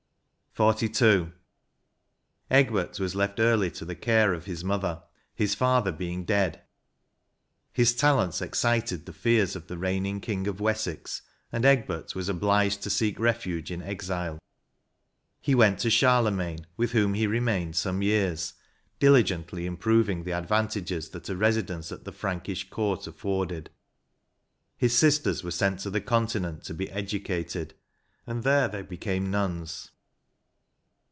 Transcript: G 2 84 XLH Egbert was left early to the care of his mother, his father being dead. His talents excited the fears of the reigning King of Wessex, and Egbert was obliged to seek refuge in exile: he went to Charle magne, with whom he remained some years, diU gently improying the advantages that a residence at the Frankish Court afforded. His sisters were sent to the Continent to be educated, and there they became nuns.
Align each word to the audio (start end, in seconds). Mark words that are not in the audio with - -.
G 0.53 0.57
2 0.73 0.83
84 0.83 0.83
XLH 0.83 1.31
Egbert 2.51 2.99
was 2.99 3.15
left 3.15 3.39
early 3.39 3.71
to 3.71 3.85
the 3.85 3.95
care 3.95 4.33
of 4.33 4.43
his 4.43 4.65
mother, 4.65 5.01
his 5.33 5.55
father 5.55 5.93
being 5.93 6.25
dead. 6.25 6.61
His 7.71 7.95
talents 7.95 8.41
excited 8.41 9.05
the 9.05 9.13
fears 9.13 9.55
of 9.55 9.67
the 9.67 9.77
reigning 9.77 10.19
King 10.19 10.47
of 10.47 10.59
Wessex, 10.59 11.21
and 11.53 11.63
Egbert 11.63 12.15
was 12.15 12.27
obliged 12.27 12.83
to 12.83 12.89
seek 12.89 13.17
refuge 13.17 13.71
in 13.71 13.81
exile: 13.81 14.39
he 15.39 15.55
went 15.55 15.79
to 15.79 15.89
Charle 15.89 16.29
magne, 16.29 16.65
with 16.75 16.91
whom 16.91 17.13
he 17.13 17.27
remained 17.27 17.77
some 17.77 18.01
years, 18.01 18.53
diU 18.99 19.23
gently 19.23 19.65
improying 19.65 20.25
the 20.25 20.33
advantages 20.33 21.11
that 21.11 21.29
a 21.29 21.37
residence 21.37 21.93
at 21.93 22.03
the 22.03 22.11
Frankish 22.11 22.69
Court 22.69 23.07
afforded. 23.07 23.69
His 24.75 24.93
sisters 24.97 25.45
were 25.45 25.49
sent 25.49 25.79
to 25.79 25.89
the 25.89 26.01
Continent 26.01 26.65
to 26.65 26.73
be 26.73 26.91
educated, 26.91 27.73
and 28.27 28.43
there 28.43 28.67
they 28.67 28.81
became 28.81 29.31
nuns. 29.31 29.91